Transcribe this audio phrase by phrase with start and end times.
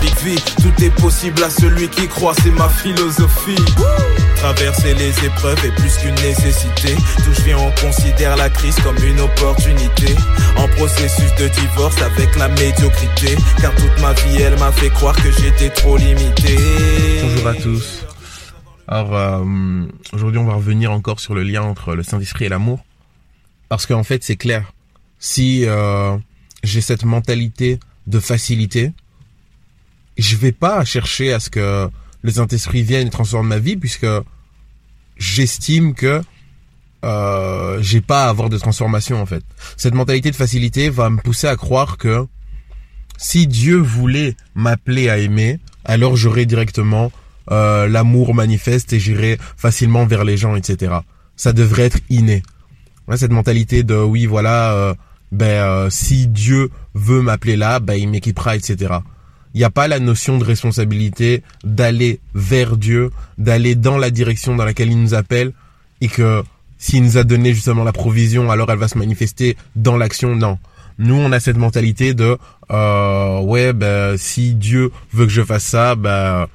[0.00, 3.56] Big V, tout est possible à celui qui croit, c'est ma philosophie.
[4.36, 6.94] Traverser les épreuves est plus qu'une nécessité.
[7.24, 10.14] D'où je viens, on considère la crise comme une opportunité.
[10.56, 13.36] En processus de divorce avec la médiocrité.
[13.60, 16.56] Car toute ma vie, elle m'a fait croire que j'étais trop limité.
[17.22, 18.06] Bonjour à tous.
[18.86, 19.44] Alors euh,
[20.12, 22.80] aujourd'hui, on va revenir encore sur le lien entre le Saint-Esprit et l'amour.
[23.68, 24.72] Parce qu'en fait, c'est clair.
[25.18, 26.16] Si euh,
[26.62, 28.92] j'ai cette mentalité de facilité,
[30.16, 31.88] je vais pas chercher à ce que
[32.22, 34.06] le Saint-Esprit vienne et transforme ma vie puisque
[35.16, 36.22] j'estime que
[37.04, 39.44] euh, j'ai pas à avoir de transformation en fait.
[39.76, 42.26] Cette mentalité de facilité va me pousser à croire que
[43.16, 47.12] si Dieu voulait m'appeler à aimer, alors j'aurais directement
[47.50, 50.92] euh, l'amour manifeste et j'irai facilement vers les gens, etc.
[51.36, 52.42] Ça devrait être inné.
[53.16, 54.94] Cette mentalité de oui voilà, euh,
[55.32, 58.98] ben euh, si Dieu veut m'appeler là, ben il m'équipera, etc
[59.54, 64.54] il n'y a pas la notion de responsabilité d'aller vers Dieu, d'aller dans la direction
[64.56, 65.52] dans laquelle il nous appelle
[66.00, 66.42] et que
[66.78, 70.36] s'il nous a donné justement la provision, alors elle va se manifester dans l'action.
[70.36, 70.58] Non.
[70.98, 72.38] Nous, on a cette mentalité de
[72.70, 76.46] euh, ouais, ben si Dieu veut que je fasse ça, ben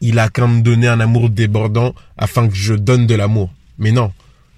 [0.00, 3.50] il a qu'à me donner un amour débordant afin que je donne de l'amour.
[3.78, 4.12] Mais non,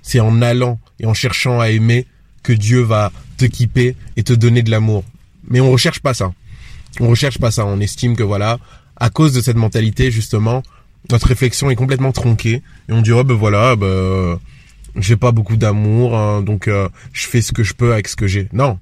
[0.04, 2.06] c'est en allant et en cherchant à aimer
[2.44, 5.02] que Dieu va t'équiper et te donner de l'amour.
[5.48, 6.32] Mais on recherche pas ça.
[7.00, 7.66] On recherche pas ça.
[7.66, 8.58] On estime que voilà,
[8.96, 10.62] à cause de cette mentalité justement,
[11.10, 14.38] notre réflexion est complètement tronquée et on dirait ben voilà, ben
[14.96, 18.14] j'ai pas beaucoup d'amour, hein, donc euh, je fais ce que je peux avec ce
[18.14, 18.48] que j'ai.
[18.52, 18.78] Non,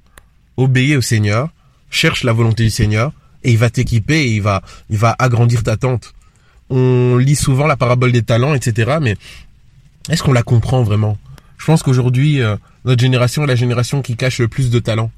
[0.57, 1.49] obéis au Seigneur,
[1.89, 3.13] cherche la volonté du Seigneur
[3.43, 6.13] et il va t'équiper et il va il va agrandir ta tente.
[6.69, 8.97] On lit souvent la parabole des talents, etc.
[9.01, 9.15] Mais
[10.09, 11.17] est-ce qu'on la comprend vraiment?
[11.57, 15.11] Je pense qu'aujourd'hui euh, notre génération est la génération qui cache le plus de talent,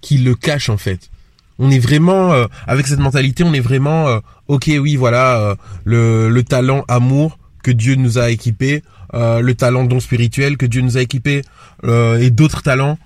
[0.00, 1.10] qui le cache en fait.
[1.58, 5.54] On est vraiment euh, avec cette mentalité, on est vraiment euh, ok, oui, voilà, euh,
[5.84, 8.82] le, le talent amour que Dieu nous a équipé,
[9.12, 11.42] le talent don spirituel que Dieu nous a équipé
[11.84, 12.98] et d'autres talents.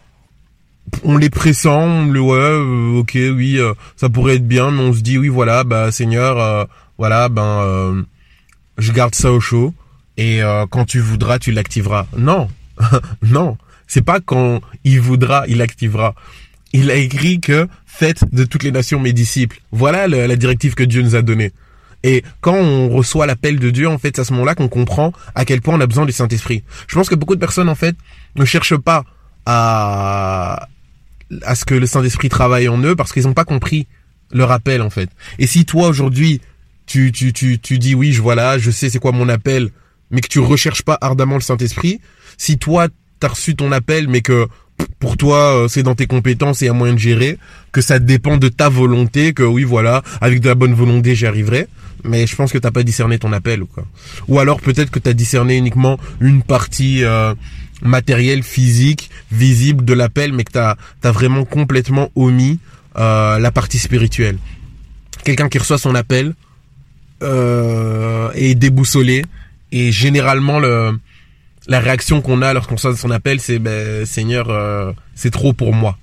[1.04, 3.58] On les pressent, on le ouais, ok, oui,
[3.96, 8.04] ça pourrait être bien, mais on se dit oui, voilà, bah Seigneur, voilà, ben
[8.78, 9.72] je garde ça au chaud
[10.16, 10.40] et
[10.70, 12.06] quand tu voudras, tu l'activeras.
[12.16, 12.48] Non,
[13.22, 13.56] non,
[13.86, 16.14] c'est pas quand il voudra, il l'activera
[16.72, 19.60] il a écrit que faites de toutes les nations mes disciples.
[19.70, 21.52] Voilà la directive que Dieu nous a donnée.
[22.02, 25.12] Et quand on reçoit l'appel de Dieu, en fait, c'est à ce moment-là qu'on comprend
[25.34, 26.64] à quel point on a besoin du Saint-Esprit.
[26.88, 27.94] Je pense que beaucoup de personnes, en fait,
[28.34, 29.04] ne cherchent pas
[29.46, 30.68] à,
[31.42, 33.86] à ce que le Saint-Esprit travaille en eux parce qu'ils n'ont pas compris
[34.32, 35.10] leur appel, en fait.
[35.38, 36.40] Et si toi, aujourd'hui,
[36.86, 39.70] tu, tu, tu, tu dis oui, je voilà, je sais c'est quoi mon appel,
[40.12, 42.00] mais que tu recherches pas ardemment le Saint-Esprit,
[42.38, 44.46] si toi, t'as reçu ton appel, mais que
[44.98, 47.38] pour toi euh, c'est dans tes compétences et à moyen de gérer,
[47.72, 51.26] que ça dépend de ta volonté, que oui voilà, avec de la bonne volonté j'y
[51.26, 51.66] arriverai.
[52.04, 53.84] Mais je pense que t'as pas discerné ton appel ou quoi.
[54.26, 57.34] Ou alors peut-être que t'as discerné uniquement une partie euh,
[57.82, 62.58] matérielle, physique, visible de l'appel, mais que t'as as vraiment complètement omis
[62.96, 64.38] euh, la partie spirituelle.
[65.24, 66.34] Quelqu'un qui reçoit son appel
[67.22, 69.24] euh, est déboussolé
[69.72, 70.98] et généralement le
[71.66, 75.72] la réaction qu'on a lorsqu'on sonne son appel, c'est ben, Seigneur, euh, c'est trop pour
[75.72, 75.96] moi.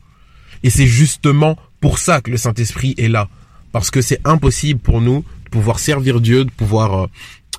[0.64, 3.28] Et c'est justement pour ça que le Saint-Esprit est là.
[3.72, 7.08] Parce que c'est impossible pour nous de pouvoir servir Dieu, de pouvoir euh,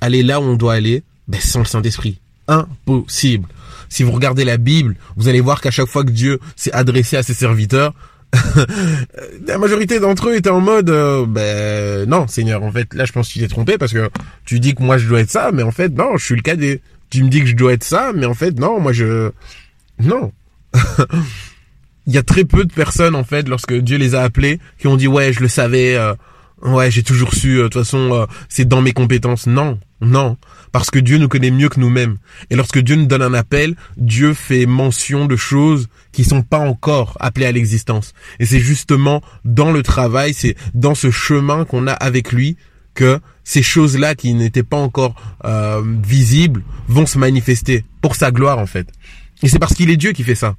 [0.01, 2.19] aller là où on doit aller, ben, sans le Saint-Esprit.
[2.47, 3.47] Impossible.
[3.89, 7.17] Si vous regardez la Bible, vous allez voir qu'à chaque fois que Dieu s'est adressé
[7.17, 7.93] à ses serviteurs,
[9.47, 13.11] la majorité d'entre eux étaient en mode euh, ben non Seigneur en fait là je
[13.11, 14.09] pense que tu t'es trompé parce que
[14.45, 16.41] tu dis que moi je dois être ça mais en fait non je suis le
[16.41, 16.81] cadet
[17.11, 19.31] tu me dis que je dois être ça, mais en fait, non, moi je...
[19.99, 20.31] Non.
[22.07, 24.87] Il y a très peu de personnes, en fait, lorsque Dieu les a appelés, qui
[24.87, 26.15] ont dit, ouais, je le savais, euh,
[26.63, 29.47] ouais, j'ai toujours su, euh, de toute façon, euh, c'est dans mes compétences.
[29.47, 30.37] Non, non.
[30.71, 32.17] Parce que Dieu nous connaît mieux que nous-mêmes.
[32.49, 36.59] Et lorsque Dieu nous donne un appel, Dieu fait mention de choses qui sont pas
[36.59, 38.13] encore appelées à l'existence.
[38.39, 42.57] Et c'est justement dans le travail, c'est dans ce chemin qu'on a avec lui
[42.93, 45.15] que ces choses-là qui n'étaient pas encore
[45.45, 48.87] euh, visibles vont se manifester pour sa gloire en fait.
[49.43, 50.55] Et c'est parce qu'il est Dieu qui fait ça.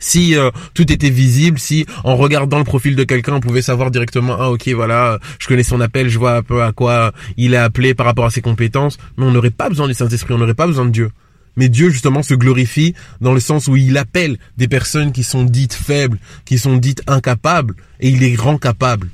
[0.00, 3.90] Si euh, tout était visible, si en regardant le profil de quelqu'un, on pouvait savoir
[3.90, 7.54] directement ah ok voilà, je connais son appel, je vois un peu à quoi il
[7.54, 10.38] est appelé par rapport à ses compétences, mais on n'aurait pas besoin du Saint-Esprit, on
[10.38, 11.10] n'aurait pas besoin de Dieu.
[11.56, 15.44] Mais Dieu justement se glorifie dans le sens où il appelle des personnes qui sont
[15.44, 19.08] dites faibles, qui sont dites incapables, et il les rend capables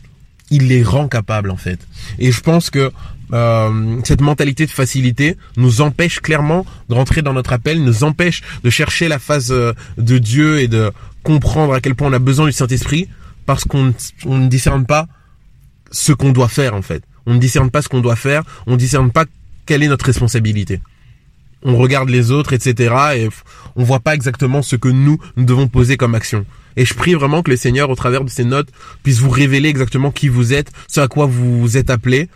[0.50, 1.80] il les rend capables en fait.
[2.18, 2.92] Et je pense que
[3.32, 8.42] euh, cette mentalité de facilité nous empêche clairement de rentrer dans notre appel, nous empêche
[8.62, 10.92] de chercher la phase euh, de Dieu et de
[11.22, 13.08] comprendre à quel point on a besoin du Saint-Esprit
[13.46, 13.92] parce qu'on
[14.24, 15.06] on ne discerne pas
[15.90, 17.02] ce qu'on doit faire en fait.
[17.26, 19.24] On ne discerne pas ce qu'on doit faire, on ne discerne pas
[19.66, 20.80] quelle est notre responsabilité.
[21.62, 22.94] On regarde les autres, etc.
[23.16, 23.28] et
[23.74, 26.46] on voit pas exactement ce que nous, nous devons poser comme action.
[26.76, 28.68] Et je prie vraiment que le Seigneur, au travers de ces notes,
[29.02, 32.28] puisse vous révéler exactement qui vous êtes, ce à quoi vous êtes appelé,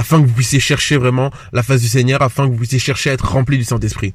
[0.00, 3.10] afin que vous puissiez chercher vraiment la face du Seigneur, afin que vous puissiez chercher
[3.10, 4.14] à être rempli du Saint-Esprit.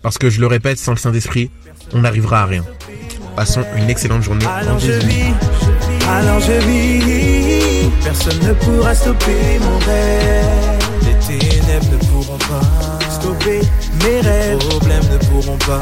[0.00, 1.50] Parce que je le répète, sans le Saint-Esprit,
[1.92, 2.64] on n'arrivera à rien.
[3.36, 4.46] Passons une excellente journée.
[4.46, 5.34] Alors je vis,
[6.08, 10.78] alors je vis, personne ne pourra stopper mon rêve.
[11.02, 13.60] Les ténèbres ne pourront pas stopper
[14.04, 14.58] mes rêves.
[14.58, 15.80] Les problèmes ne pourront pas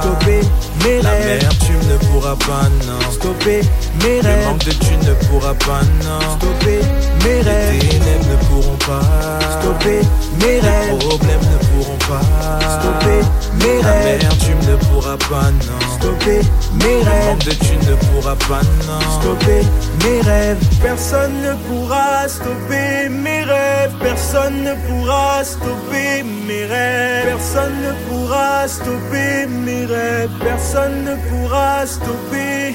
[0.00, 0.40] stopper
[0.84, 1.42] mes La rêves.
[1.42, 3.10] L'amertume ne pourra pas, non.
[3.12, 3.60] Stopper
[4.02, 4.46] mes Le rêves.
[4.46, 6.20] manque de thunes ne pourra pas, non.
[6.38, 6.80] Stopper
[7.24, 7.37] mes
[9.88, 10.06] Stopper
[10.40, 10.98] mes Les rêves.
[10.98, 12.20] problèmes ne pourront pas
[12.78, 13.20] Stopper
[13.64, 14.20] mes rêves.
[14.20, 15.96] L'amertume ne pourra pas, non.
[15.98, 16.40] Stopper
[16.74, 17.38] mes Le rêves.
[17.38, 19.20] de thunes ne pourra pas, non.
[19.20, 19.62] Stopper
[20.04, 20.58] mes rêves.
[20.82, 23.92] Personne ne pourra stopper mes rêves.
[24.00, 27.24] Personne ne pourra stopper mes rêves.
[27.26, 30.30] Personne ne pourra stopper mes rêves.
[30.44, 32.74] Personne ne pourra stopper.